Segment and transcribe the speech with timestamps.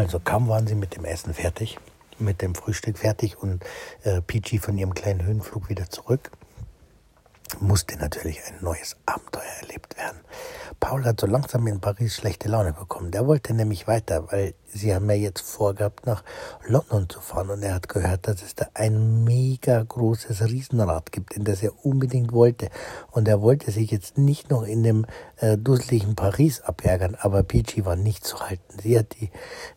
[0.00, 1.78] Also kaum waren sie mit dem Essen fertig,
[2.18, 3.62] mit dem Frühstück fertig und
[4.02, 6.30] äh, Peachy von ihrem kleinen Höhenflug wieder zurück,
[7.60, 10.18] musste natürlich ein neues Abenteuer erlebt werden.
[10.78, 13.10] Paul hat so langsam in Paris schlechte Laune bekommen.
[13.10, 16.22] Der wollte nämlich weiter, weil sie haben ja jetzt vorgehabt, nach
[16.66, 17.50] London zu fahren.
[17.50, 21.84] Und er hat gehört, dass es da ein mega großes Riesenrad gibt, in das er
[21.84, 22.70] unbedingt wollte.
[23.10, 25.06] Und er wollte sich jetzt nicht noch in dem
[25.38, 27.16] äh, dusseligen Paris abärgern.
[27.18, 28.78] Aber Peachy war nicht zu halten.
[28.80, 29.30] Sie hat die,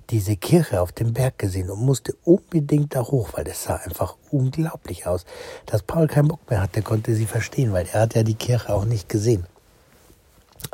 [0.10, 4.16] diese Kirche auf dem Berg gesehen und musste unbedingt da hoch, weil es sah einfach
[4.30, 5.26] unglaublich aus.
[5.66, 8.74] Dass Paul keinen Bock mehr hatte, konnte sie verstehen, weil er hat ja die Kirche
[8.74, 9.48] auch nicht gesehen.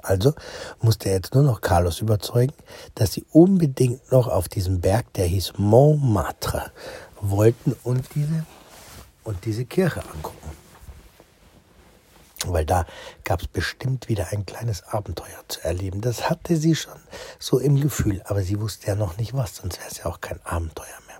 [0.09, 0.34] Also
[0.81, 2.55] musste er jetzt nur noch Carlos überzeugen,
[2.95, 6.72] dass sie unbedingt noch auf diesem Berg, der hieß Montmartre,
[7.22, 8.44] wollten und diese,
[9.23, 10.50] und diese Kirche angucken.
[12.47, 12.88] Weil da
[13.23, 16.02] gab es bestimmt wieder ein kleines Abenteuer zu erleben.
[16.02, 17.00] Das hatte sie schon
[17.38, 20.22] so im Gefühl, aber sie wusste ja noch nicht was, sonst wäre es ja auch
[20.22, 21.19] kein Abenteuer mehr.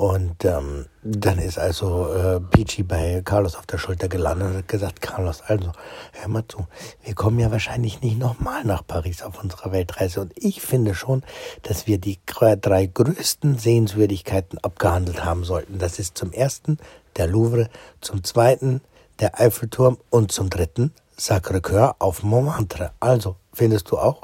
[0.00, 4.68] Und ähm, dann ist also äh, Peachy bei Carlos auf der Schulter gelandet und hat
[4.68, 5.72] gesagt, Carlos, also
[6.12, 6.66] hör mal zu,
[7.02, 10.22] wir kommen ja wahrscheinlich nicht nochmal nach Paris auf unserer Weltreise.
[10.22, 11.22] Und ich finde schon,
[11.64, 12.18] dass wir die
[12.62, 15.78] drei größten Sehenswürdigkeiten abgehandelt haben sollten.
[15.78, 16.78] Das ist zum ersten
[17.18, 17.68] der Louvre,
[18.00, 18.80] zum zweiten
[19.18, 22.92] der Eiffelturm und zum dritten Sacré-Cœur auf Montmartre.
[23.00, 24.22] Also, findest du auch?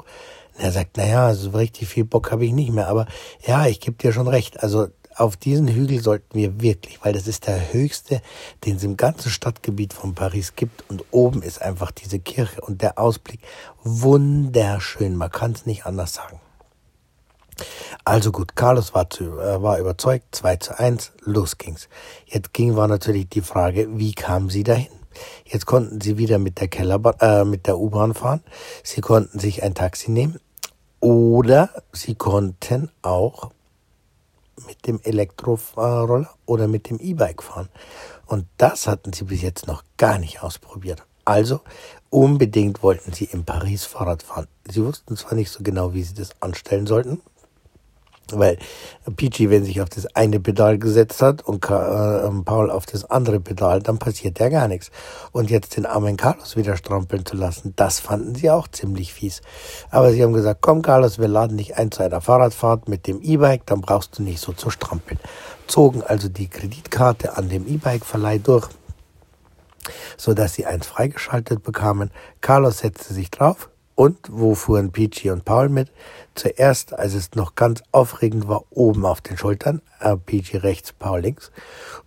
[0.57, 3.05] Und er sagt, naja, so richtig viel Bock habe ich nicht mehr, aber
[3.45, 4.63] ja, ich gebe dir schon recht.
[4.63, 4.87] Also
[5.17, 8.21] auf diesen Hügel sollten wir wirklich, weil das ist der höchste,
[8.65, 10.89] den es im ganzen Stadtgebiet von Paris gibt.
[10.89, 13.41] Und oben ist einfach diese Kirche und der Ausblick
[13.83, 15.15] wunderschön.
[15.15, 16.39] Man kann es nicht anders sagen.
[18.05, 21.89] Also gut, Carlos war, zu, äh, war überzeugt, 2 zu 1, los ging's.
[22.25, 24.87] Jetzt ging war natürlich die Frage, wie kamen sie dahin?
[25.45, 28.43] Jetzt konnten sie wieder mit der Kellerbahn, äh, mit der U-Bahn fahren.
[28.83, 30.39] Sie konnten sich ein Taxi nehmen
[30.99, 33.51] oder sie konnten auch
[34.65, 37.69] mit dem Elektroroller oder mit dem E-Bike fahren.
[38.25, 41.03] Und das hatten sie bis jetzt noch gar nicht ausprobiert.
[41.25, 41.61] Also
[42.09, 44.47] unbedingt wollten sie in Paris Fahrrad fahren.
[44.69, 47.21] Sie wussten zwar nicht so genau, wie sie das anstellen sollten,
[48.33, 48.57] weil
[49.15, 53.39] Peachy, wenn sich auf das eine Pedal gesetzt hat und äh, Paul auf das andere
[53.39, 54.91] Pedal, dann passiert ja gar nichts.
[55.31, 59.41] Und jetzt den armen Carlos wieder strampeln zu lassen, das fanden sie auch ziemlich fies.
[59.89, 63.21] Aber sie haben gesagt, komm Carlos, wir laden dich ein zu einer Fahrradfahrt mit dem
[63.21, 65.19] E-Bike, dann brauchst du nicht so zu strampeln.
[65.67, 68.67] Zogen also die Kreditkarte an dem E-Bike-Verleih durch,
[70.17, 72.11] so dass sie eins freigeschaltet bekamen.
[72.41, 75.91] Carlos setzte sich drauf, und wo fuhren Peachy und Paul mit?
[76.35, 81.21] Zuerst, als es noch ganz aufregend war, oben auf den Schultern, äh, Peachy rechts, Paul
[81.21, 81.51] links.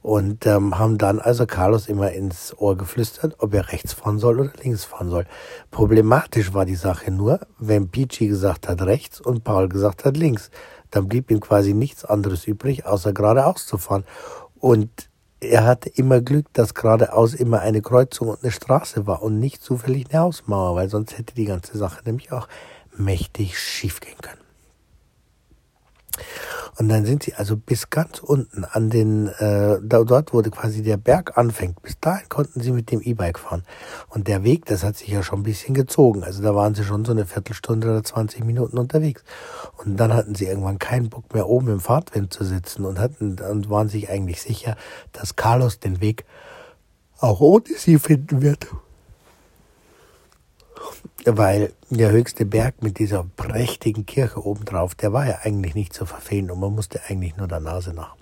[0.01, 4.39] Und ähm, haben dann also Carlos immer ins Ohr geflüstert, ob er rechts fahren soll
[4.39, 5.27] oder links fahren soll.
[5.73, 10.53] Problematisch war die Sache nur, wenn Peachy gesagt hat rechts und Paul gesagt hat links.
[10.93, 14.05] Dann blieb ihm quasi nichts anderes übrig, außer geradeaus zu fahren.
[14.61, 15.10] Und
[15.41, 19.63] er hatte immer Glück, dass geradeaus immer eine Kreuzung und eine Straße war und nicht
[19.63, 22.47] zufällig eine Hausmauer, weil sonst hätte die ganze Sache nämlich auch
[22.97, 24.40] mächtig schief gehen können.
[26.79, 30.97] Und dann sind sie also bis ganz unten an den, äh, dort, wo quasi der
[30.97, 33.65] Berg anfängt, bis dahin konnten sie mit dem E-Bike fahren.
[34.09, 36.25] Und der Weg, das hat sich ja schon ein bisschen gezogen.
[36.25, 39.25] Also da waren sie schon so eine Viertelstunde oder 20 Minuten unterwegs.
[39.85, 43.37] Und dann hatten sie irgendwann keinen Bock mehr oben im Fahrtwind zu sitzen und hatten,
[43.41, 44.77] und waren sich eigentlich sicher,
[45.13, 46.25] dass Carlos den Weg
[47.19, 48.69] auch ohne sie finden wird
[51.25, 56.07] weil der höchste Berg mit dieser prächtigen Kirche obendrauf, der war ja eigentlich nicht zu
[56.07, 58.17] verfehlen und man musste eigentlich nur der Nase nach.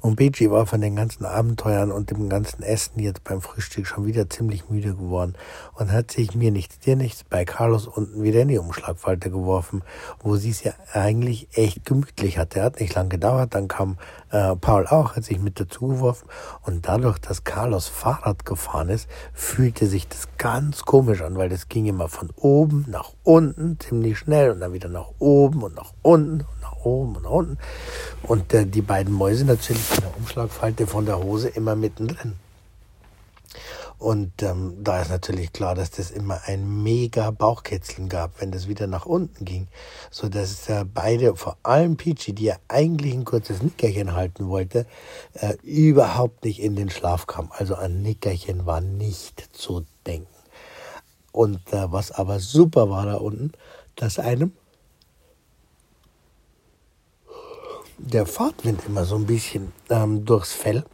[0.00, 4.06] Und Beji war von den ganzen Abenteuern und dem ganzen Essen jetzt beim Frühstück schon
[4.06, 5.34] wieder ziemlich müde geworden
[5.74, 9.82] und hat sich mir nichts, dir nichts bei Carlos unten wieder in die Umschlagfalte geworfen,
[10.20, 12.62] wo sie es ja eigentlich echt gemütlich hatte.
[12.62, 13.98] Hat nicht lang gedauert, dann kam
[14.30, 16.28] äh, Paul auch, hat sich mit dazu geworfen
[16.62, 21.68] und dadurch, dass Carlos Fahrrad gefahren ist, fühlte sich das ganz komisch an, weil das
[21.68, 25.92] ging immer von oben nach unten ziemlich schnell und dann wieder nach oben und nach
[26.02, 26.46] unten
[26.84, 27.58] oben und unten.
[28.22, 32.34] Und äh, die beiden Mäuse natürlich in der Umschlagfalte von der Hose immer mittendrin.
[34.00, 38.66] Und ähm, da ist natürlich klar, dass das immer ein mega Bauchkitzeln gab, wenn das
[38.66, 39.68] wieder nach unten ging.
[40.10, 44.86] So dass äh, beide, vor allem Peachy, die ja eigentlich ein kurzes Nickerchen halten wollte,
[45.34, 47.52] äh, überhaupt nicht in den Schlaf kam.
[47.52, 50.26] Also an Nickerchen war nicht zu denken.
[51.30, 53.52] Und äh, was aber super war da unten,
[53.96, 54.52] dass einem
[58.06, 60.84] der Fahrtwind immer so ein bisschen ähm, durchs Fell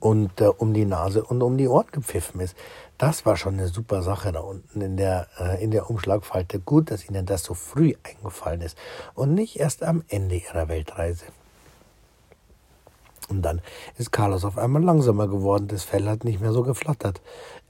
[0.00, 2.56] und äh, um die Nase und um die Ohren gepfiffen ist.
[2.98, 6.58] Das war schon eine super Sache da unten in der, äh, in der Umschlagfalte.
[6.58, 8.76] Gut, dass ihnen das so früh eingefallen ist
[9.14, 11.26] und nicht erst am Ende ihrer Weltreise.
[13.28, 13.62] Und dann
[13.96, 15.68] ist Carlos auf einmal langsamer geworden.
[15.68, 17.20] Das Fell hat nicht mehr so geflattert.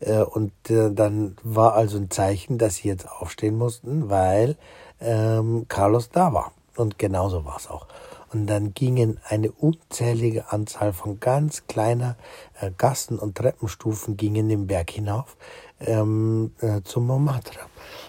[0.00, 4.56] Äh, und äh, dann war also ein Zeichen, dass sie jetzt aufstehen mussten, weil
[5.00, 6.52] ähm, Carlos da war.
[6.81, 7.87] Und genauso war es auch.
[8.32, 12.17] Und dann gingen eine unzählige Anzahl von ganz kleiner
[12.61, 15.37] äh, Gassen und Treppenstufen gingen den Berg hinauf
[15.81, 17.61] ähm, äh, zum Montmartre.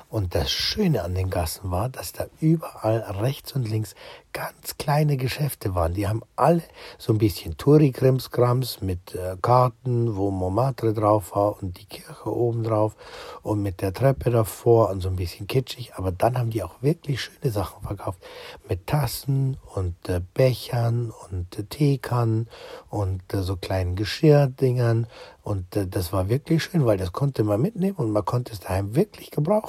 [0.10, 3.96] Und das Schöne an den Gassen war, dass da überall rechts und links
[4.34, 5.94] ganz kleine Geschäfte waren.
[5.94, 6.64] Die haben alle
[6.98, 12.64] so ein bisschen Touri-Krimskrams mit äh, Karten, wo Montmartre drauf war und die Kirche oben
[12.64, 12.96] drauf
[13.42, 15.94] und mit der Treppe davor und so ein bisschen kitschig.
[15.96, 18.20] Aber dann haben die auch wirklich schöne Sachen verkauft
[18.68, 22.48] mit Tassen und äh, Bechern und äh, Teekannen
[22.90, 25.08] und so kleinen Geschirrdingern
[25.44, 28.96] und das war wirklich schön, weil das konnte man mitnehmen und man konnte es daheim
[28.96, 29.61] wirklich gebrauchen.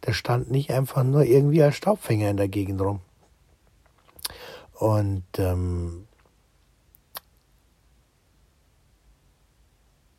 [0.00, 3.00] Das stand nicht einfach nur irgendwie als Staubfänger in der Gegend rum.
[4.74, 6.06] Und ähm,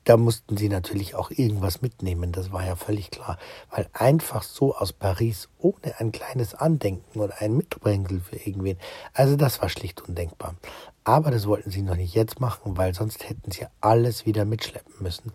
[0.03, 3.38] da mussten sie natürlich auch irgendwas mitnehmen, das war ja völlig klar.
[3.69, 8.77] Weil einfach so aus Paris ohne ein kleines Andenken oder ein Mitbringsel für irgendwen,
[9.13, 10.56] also das war schlicht undenkbar.
[11.03, 14.94] Aber das wollten sie noch nicht jetzt machen, weil sonst hätten sie alles wieder mitschleppen
[15.00, 15.31] müssen.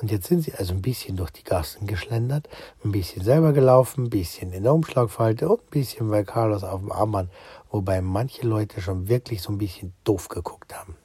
[0.00, 2.48] Und jetzt sind sie also ein bisschen durch die Gassen geschlendert,
[2.84, 6.80] ein bisschen selber gelaufen, ein bisschen in der Umschlagfalte und ein bisschen bei Carlos auf
[6.80, 7.30] dem Armband,
[7.70, 10.96] wobei manche Leute schon wirklich so ein bisschen doof geguckt haben.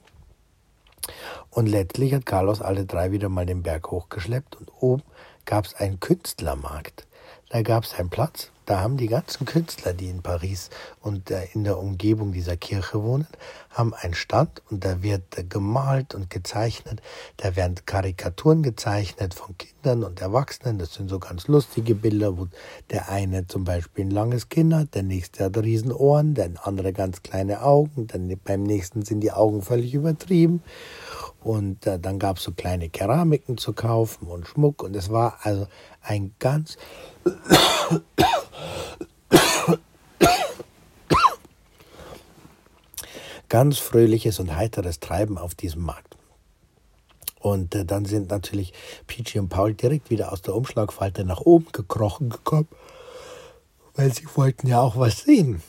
[1.49, 5.03] Und letztlich hat Carlos alle drei wieder mal den Berg hochgeschleppt und oben
[5.45, 7.05] gab es einen Künstlermarkt.
[7.49, 10.69] Da gab es einen Platz, da haben die ganzen Künstler, die in Paris
[11.01, 13.27] und äh, in der Umgebung dieser Kirche wohnen,
[13.69, 17.01] haben einen Stand und da wird äh, gemalt und gezeichnet.
[17.37, 20.77] Da werden Karikaturen gezeichnet von Kindern und Erwachsenen.
[20.77, 22.47] Das sind so ganz lustige Bilder, wo
[22.89, 27.23] der eine zum Beispiel ein langes Kinn hat, der nächste hat Riesenohren, der andere ganz
[27.23, 30.63] kleine Augen, dann beim nächsten sind die Augen völlig übertrieben.
[31.43, 34.81] Und äh, dann gab es so kleine Keramiken zu kaufen und Schmuck.
[34.81, 35.67] Und es war also
[36.01, 36.77] ein ganz
[43.53, 46.17] ganz fröhliches und heiteres Treiben auf diesem Markt.
[47.39, 48.73] Und äh, dann sind natürlich
[49.05, 52.67] Peachy und Paul direkt wieder aus der Umschlagfalte nach oben gekrochen gekommen,
[53.93, 55.61] weil sie wollten ja auch was sehen.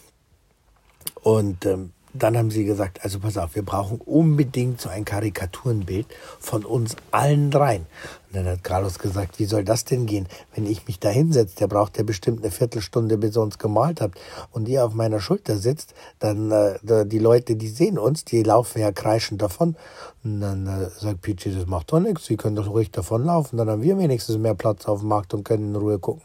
[1.21, 6.07] Und ähm, dann haben sie gesagt, also pass auf, wir brauchen unbedingt so ein Karikaturenbild
[6.39, 7.87] von uns allen dreien.
[8.29, 11.57] Und dann hat Carlos gesagt, wie soll das denn gehen, wenn ich mich da hinsetze?
[11.57, 14.19] Der braucht ja bestimmt eine Viertelstunde, bis ihr uns gemalt habt.
[14.53, 18.81] Und ihr auf meiner Schulter sitzt, dann äh, die Leute, die sehen uns, die laufen
[18.81, 19.77] ja kreischend davon.
[20.23, 23.59] Und dann äh, sagt Peachy, das macht doch nichts, sie können doch ruhig davonlaufen.
[23.59, 26.23] Dann haben wir wenigstens mehr Platz auf dem Markt und können in Ruhe gucken.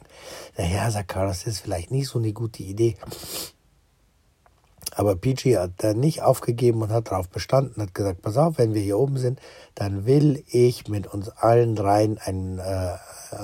[0.56, 2.96] Naja, sagt Carlos, das ist vielleicht nicht so eine gute Idee.
[4.96, 8.74] Aber Peachy hat da nicht aufgegeben und hat darauf bestanden, hat gesagt, pass auf, wenn
[8.74, 9.40] wir hier oben sind,
[9.76, 12.98] dann will ich mit uns allen dreien ein, äh,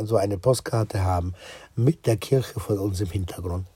[0.04, 1.34] so eine Postkarte haben
[1.76, 3.68] mit der Kirche von uns im Hintergrund.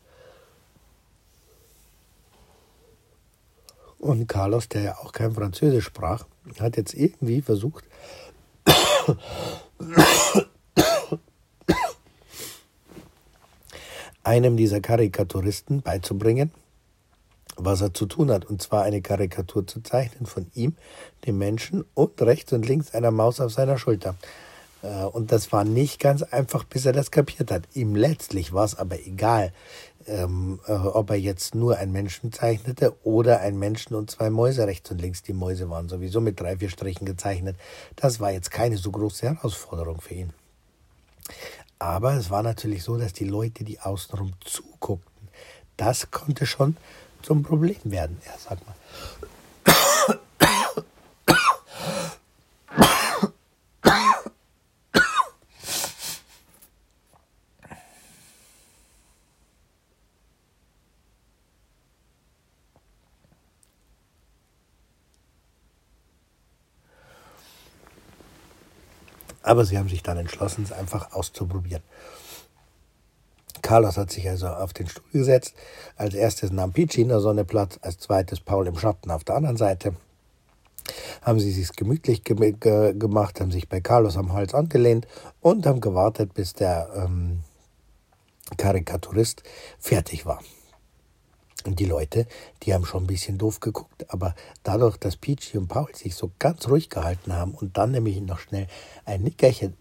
[4.00, 6.26] Und Carlos, der ja auch kein Französisch sprach,
[6.60, 7.84] hat jetzt irgendwie versucht,
[14.24, 16.52] einem dieser Karikaturisten beizubringen,
[17.66, 18.46] was er zu tun hat.
[18.46, 20.76] Und zwar eine Karikatur zu zeichnen von ihm,
[21.26, 24.16] dem Menschen und rechts und links einer Maus auf seiner Schulter.
[24.82, 27.64] Äh, und das war nicht ganz einfach, bis er das kapiert hat.
[27.74, 29.54] Ihm letztlich war es aber egal,
[30.08, 34.66] ähm, äh, ob er jetzt nur einen Menschen zeichnete oder einen Menschen und zwei Mäuse
[34.66, 35.22] rechts und links.
[35.22, 37.56] Die Mäuse waren sowieso mit drei, vier Strichen gezeichnet.
[37.96, 40.34] Das war jetzt keine so große Herausforderung für ihn.
[41.78, 45.30] Aber es war natürlich so, dass die Leute, die außenrum zuguckten,
[45.78, 46.76] das konnte schon
[47.22, 48.22] zum Problem werden.
[48.26, 48.76] Ja, sag mal.
[69.50, 71.82] Aber sie haben sich dann entschlossen, es einfach auszuprobieren.
[73.70, 75.54] Carlos hat sich also auf den Stuhl gesetzt.
[75.96, 79.36] Als erstes nahm Peachy in der Sonne Platz, als zweites Paul im Schatten auf der
[79.36, 79.94] anderen Seite.
[81.22, 85.06] Haben sie sich gemütlich ge ge gemacht, haben sich bei Carlos am Hals angelehnt
[85.40, 87.42] und haben gewartet, bis der ähm,
[88.58, 89.44] Karikaturist
[89.78, 90.40] fertig war.
[91.68, 92.26] Und die Leute,
[92.64, 94.34] die haben schon ein bisschen doof geguckt, aber
[94.64, 98.40] dadurch, dass Peachy und Paul sich so ganz ruhig gehalten haben und dann nämlich noch
[98.40, 98.66] schnell
[99.06, 99.78] ein Nickerchen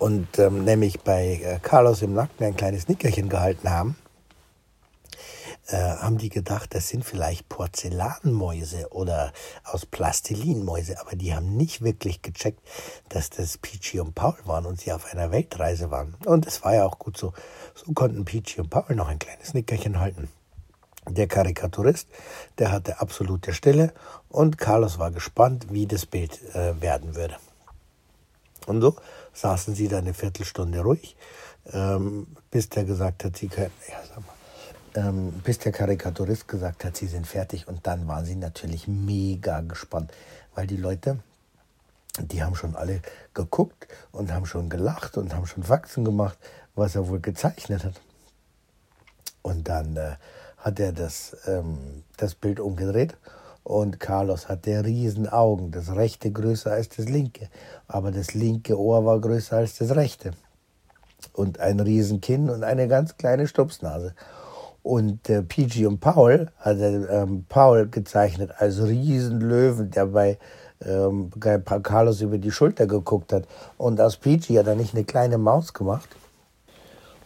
[0.00, 3.96] Und ähm, nämlich bei äh, Carlos im Nacken ein kleines Nickerchen gehalten haben,
[5.68, 9.32] äh, haben die gedacht, das sind vielleicht Porzellanmäuse oder
[9.64, 12.60] aus Plastilinmäuse, aber die haben nicht wirklich gecheckt,
[13.08, 16.16] dass das Peachy und Paul waren und sie auf einer Weltreise waren.
[16.24, 17.32] Und es war ja auch gut so.
[17.74, 20.28] So konnten Peachy und Paul noch ein kleines Nickerchen halten.
[21.08, 22.08] Der Karikaturist,
[22.58, 23.92] der hatte absolute Stille
[24.28, 27.36] und Carlos war gespannt, wie das Bild äh, werden würde.
[28.70, 28.94] Und so
[29.34, 31.16] saßen sie da eine Viertelstunde ruhig,
[31.72, 34.34] ähm, bis der gesagt hat, sie können, ja, sag mal,
[34.94, 37.66] ähm, bis der Karikaturist gesagt hat, sie sind fertig.
[37.66, 40.12] Und dann waren sie natürlich mega gespannt,
[40.54, 41.18] weil die Leute,
[42.20, 43.02] die haben schon alle
[43.34, 46.38] geguckt und haben schon gelacht und haben schon Faxen gemacht,
[46.76, 48.00] was er wohl gezeichnet hat.
[49.42, 50.14] Und dann äh,
[50.58, 53.16] hat er das, ähm, das Bild umgedreht
[53.70, 57.48] und Carlos hatte riesen Augen, das rechte größer als das linke,
[57.86, 60.32] aber das linke Ohr war größer als das rechte.
[61.34, 64.14] Und ein riesen Kinn und eine ganz kleine Stupsnase.
[64.82, 70.38] Und äh, PG und Paul hatte ähm, Paul gezeichnet als Riesenlöwen, der bei
[70.84, 71.30] ähm,
[71.84, 73.44] Carlos über die Schulter geguckt hat.
[73.76, 76.08] Und aus PG hat er nicht eine kleine Maus gemacht,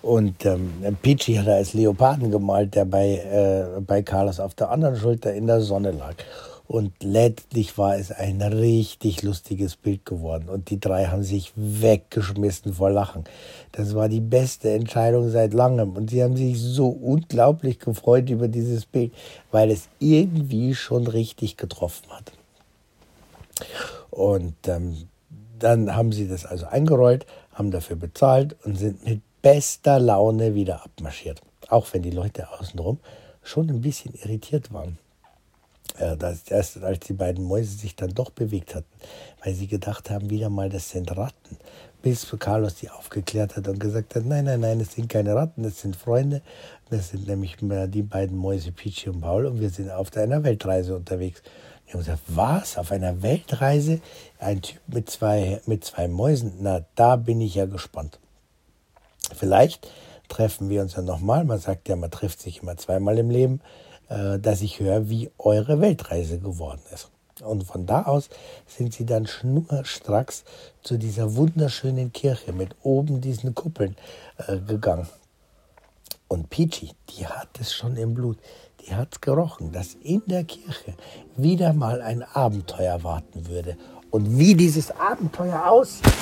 [0.04, 0.70] und ähm,
[1.00, 5.32] Peachy hat er als Leoparden gemalt, der bei, äh, bei Carlos auf der anderen Schulter
[5.32, 6.16] in der Sonne lag.
[6.66, 10.50] Und letztlich war es ein richtig lustiges Bild geworden.
[10.50, 13.24] Und die drei haben sich weggeschmissen vor Lachen.
[13.72, 15.96] Das war die beste Entscheidung seit langem.
[15.96, 19.10] Und sie haben sich so unglaublich gefreut über dieses Bild,
[19.52, 22.32] weil es irgendwie schon richtig getroffen hat.
[24.10, 25.08] Und ähm,
[25.58, 30.82] dann haben sie das also eingerollt, haben dafür bezahlt und sind mit bester Laune wieder
[30.82, 31.42] abmarschiert.
[31.68, 32.98] Auch wenn die Leute außenrum
[33.42, 34.96] schon ein bisschen irritiert waren.
[35.98, 38.88] Äh, das erst, als die beiden Mäuse sich dann doch bewegt hatten,
[39.44, 41.58] weil sie gedacht haben, wieder mal, das sind Ratten.
[42.00, 45.62] Bis Carlos die aufgeklärt hat und gesagt hat, nein, nein, nein, es sind keine Ratten,
[45.62, 46.40] das sind Freunde.
[46.88, 50.96] Das sind nämlich die beiden Mäuse Peachy und Paul und wir sind auf einer Weltreise
[50.96, 51.42] unterwegs.
[51.86, 52.78] Die haben gesagt, was?
[52.78, 54.00] Auf einer Weltreise?
[54.38, 56.54] Ein Typ mit zwei, mit zwei Mäusen?
[56.60, 58.18] Na, da bin ich ja gespannt.
[59.34, 59.88] Vielleicht
[60.28, 61.44] treffen wir uns ja nochmal.
[61.44, 63.60] Man sagt ja, man trifft sich immer zweimal im Leben,
[64.08, 67.10] äh, dass ich höre, wie eure Weltreise geworden ist.
[67.42, 68.28] Und von da aus
[68.66, 70.44] sind sie dann schnurstracks
[70.82, 73.96] zu dieser wunderschönen Kirche mit oben diesen Kuppeln
[74.46, 75.08] äh, gegangen.
[76.28, 78.38] Und Peachy, die hat es schon im Blut.
[78.80, 80.94] Die hat gerochen, dass in der Kirche
[81.36, 83.76] wieder mal ein Abenteuer warten würde.
[84.10, 86.12] Und wie dieses Abenteuer aussieht,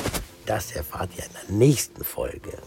[0.46, 2.58] das erfahrt ihr in der nächsten Folge.